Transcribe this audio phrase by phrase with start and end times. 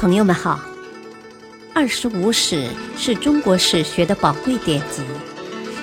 [0.00, 0.56] 朋友们好，
[1.74, 5.02] 《二十五史》是中国史学的宝贵典籍，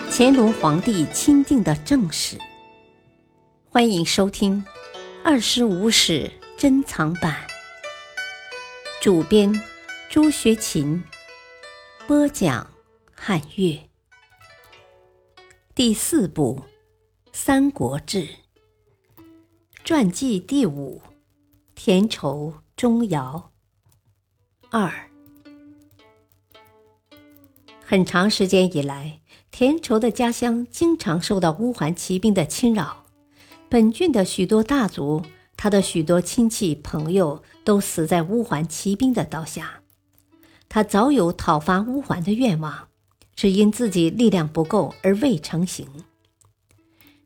[0.10, 2.36] 乾隆皇帝钦定的正史。
[3.70, 4.66] 欢迎收听
[5.24, 7.32] 《二十五史珍藏版》，
[9.04, 9.54] 主编
[10.10, 11.04] 朱学勤，
[12.08, 12.68] 播讲
[13.14, 13.80] 汉乐。
[15.76, 16.64] 第四部
[17.32, 18.22] 《三国志》
[19.84, 21.04] 传记第五：
[21.76, 23.44] 田畴、钟繇。
[24.70, 24.92] 二，
[27.86, 33.06] 很长时间以来，田畴的家乡经常受到乌桓骑兵的侵扰。
[33.70, 35.24] 本郡的许多大族，
[35.56, 39.82] 他的许多亲戚朋友都死在乌桓骑兵的刀下。
[40.68, 42.90] 他早有讨伐乌桓的愿望，
[43.38, 45.88] 只因自己力量不够而未成行。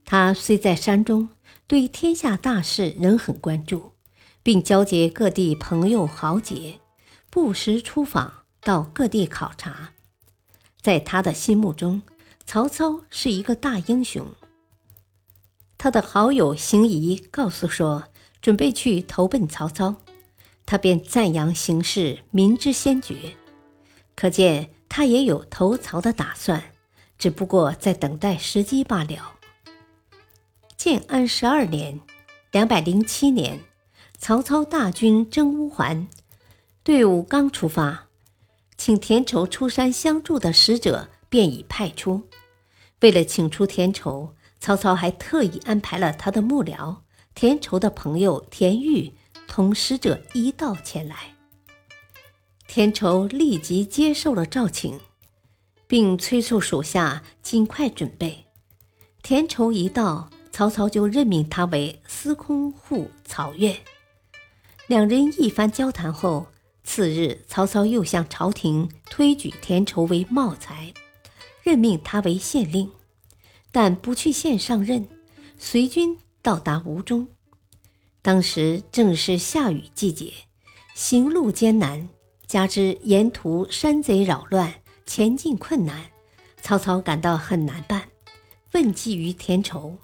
[0.06, 1.30] 他虽在山中，
[1.66, 3.94] 对天下大事仍很关注，
[4.44, 6.80] 并交结各地朋友豪杰。
[7.32, 9.94] 不时出访到各地考察，
[10.82, 12.02] 在他的心目中，
[12.46, 14.28] 曹操是一个大英雄。
[15.78, 18.04] 他的好友邢仪告诉说，
[18.42, 19.96] 准备去投奔曹操，
[20.66, 23.38] 他便赞扬形势，民之先觉，
[24.14, 26.62] 可见他也有投曹的打算，
[27.18, 29.38] 只不过在等待时机罢了。
[30.76, 32.02] 建安十二年
[32.52, 33.62] （两百零七年），
[34.20, 36.10] 曹操大军征乌桓。
[36.84, 38.08] 队伍刚出发，
[38.76, 42.28] 请田畴出山相助的使者便已派出。
[43.02, 46.98] 为了请出田畴，曹操还特意安排了他的幕僚
[47.36, 49.14] 田畴的朋友田豫
[49.48, 51.36] 同使者一道前来。
[52.68, 55.00] 田畴立即接受了召请，
[55.86, 58.48] 并催促属下尽快准备。
[59.22, 63.78] 田畴一到，曹操就任命他为司空护曹院。
[64.88, 66.48] 两人一番交谈后。
[66.94, 70.94] 次日，曹操又向朝廷推举田畴为茂才，
[71.64, 72.92] 任命他为县令，
[73.72, 75.08] 但不去县上任，
[75.58, 77.30] 随军到达吴中。
[78.22, 80.34] 当时正是下雨季节，
[80.94, 82.10] 行路艰难，
[82.46, 84.74] 加之沿途山贼扰乱，
[85.06, 86.12] 前进困难，
[86.62, 88.10] 曹操感到很难办，
[88.74, 89.98] 问计于田畴。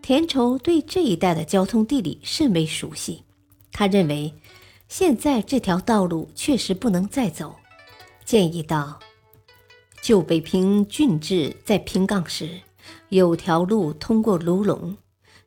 [0.00, 3.24] 田畴对这一带的交通地理甚为熟悉，
[3.72, 4.32] 他认为。
[4.88, 7.56] 现在这条道路确实不能再走，
[8.24, 8.98] 建议道
[10.00, 12.62] ：“旧北平郡治在平冈时，
[13.10, 14.96] 有条路通过卢龙，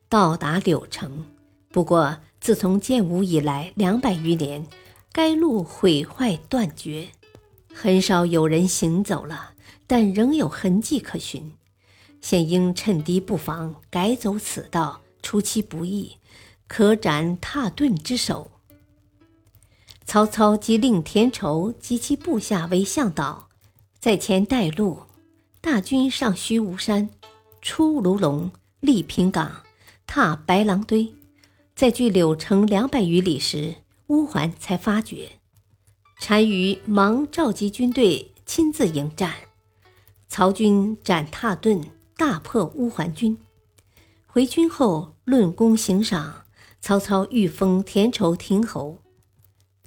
[0.08, 1.26] 到达柳城。
[1.72, 4.64] 不过自从建武以来两百余年，
[5.10, 7.08] 该路毁坏断绝，
[7.74, 9.54] 很少有人行走了，
[9.88, 11.52] 但仍有痕迹可寻。
[12.20, 16.18] 现应趁敌不防，改走此道，出其不意，
[16.68, 18.48] 可斩踏顿之首。”
[20.04, 23.48] 曹操即令田畴及其部下为向导，
[23.98, 25.02] 在前带路。
[25.60, 27.08] 大军上虚无山，
[27.60, 29.62] 出卢龙，立平冈，
[30.06, 31.14] 踏白狼堆，
[31.76, 33.76] 在距柳城两百余里时，
[34.08, 35.30] 乌桓才发觉。
[36.18, 39.32] 单于忙召集军队，亲自迎战。
[40.28, 41.80] 曹军斩踏顿，
[42.16, 43.38] 大破乌桓军。
[44.26, 46.44] 回军后论功行赏，
[46.80, 49.01] 曹操欲封田畴亭侯。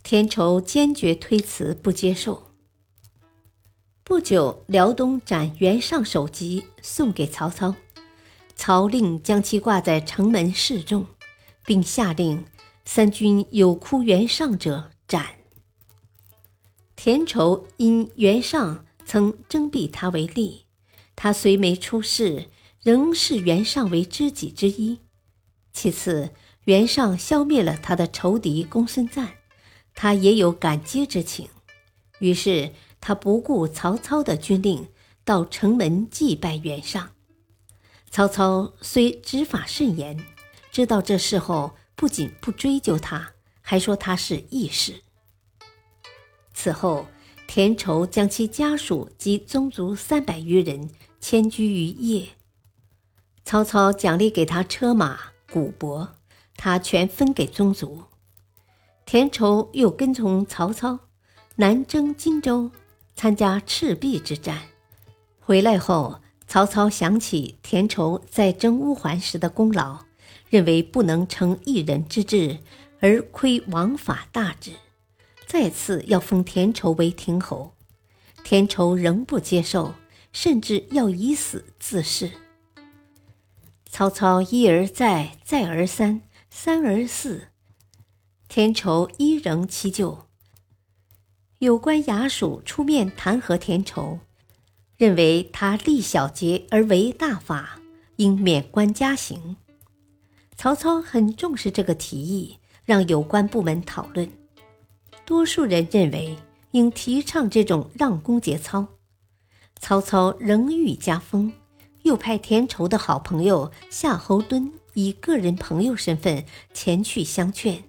[0.05, 2.51] 田畴坚决推辞，不接受。
[4.03, 7.73] 不久，辽东斩袁尚首级送给曹操，
[8.55, 11.07] 曹令将其挂在城门示众，
[11.65, 12.45] 并下令
[12.85, 15.25] 三军有哭袁尚者斩。
[16.95, 20.65] 田畴因袁尚曾征辟他为吏，
[21.15, 22.51] 他虽没出仕，
[22.83, 24.99] 仍视袁尚为知己之一。
[25.73, 26.29] 其次，
[26.65, 29.27] 袁尚消灭了他的仇敌公孙瓒。
[29.95, 31.49] 他也有感激之情，
[32.19, 34.89] 于是他不顾曹操的军令，
[35.23, 37.11] 到城门祭拜袁尚。
[38.11, 40.23] 曹操虽执法甚严，
[40.71, 45.01] 知道这事后，不仅不追究他，还说他是义士。
[46.53, 47.07] 此后，
[47.47, 50.89] 田畴将其家属及宗族三百余人
[51.19, 52.29] 迁居于邺。
[53.43, 55.19] 曹操奖励给他车马、
[55.51, 56.09] 谷帛，
[56.55, 58.03] 他全分给宗族。
[59.05, 60.99] 田畴又跟从曹操
[61.57, 62.71] 南征荆州，
[63.15, 64.63] 参加赤壁之战。
[65.39, 69.99] 回来后，曹操想起田畴在征乌桓时的功劳，
[70.49, 72.57] 认为不能成一人之志
[72.99, 74.71] 而亏王法大志，
[75.45, 77.73] 再次要封田畴为亭侯。
[78.43, 79.93] 田畴仍不接受，
[80.33, 82.31] 甚至要以死自誓。
[83.87, 87.49] 曹操一而再，再而三，三而四。
[88.47, 90.27] 田畴依仍其旧，
[91.59, 94.19] 有关衙署出面弹劾田畴，
[94.97, 97.81] 认为他立小节而为大法，
[98.17, 99.57] 应免官加刑。
[100.55, 104.31] 曹操很重视这个提议，让有关部门讨论。
[105.25, 106.37] 多数人认为
[106.71, 108.87] 应提倡这种让公节操。
[109.79, 111.51] 曹操仍予以加封，
[112.03, 117.83] 又派田畴的好朋友夏侯惇以个人朋友身份前去相劝，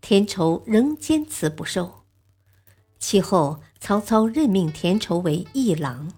[0.00, 2.04] 田畴仍坚持不受。
[2.98, 6.12] 其后，曹操任命田畴为议郎。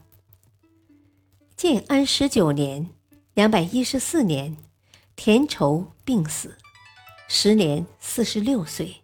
[1.57, 2.91] 建安十九年
[3.35, 4.57] （两百一十四年），
[5.15, 6.59] 田畴病死，
[7.29, 9.03] 时年四十六岁。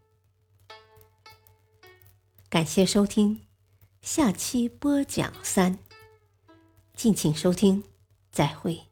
[2.48, 3.42] 感谢收听，
[4.02, 5.78] 下期播讲三。
[6.96, 7.84] 敬请收听，
[8.32, 8.87] 再会。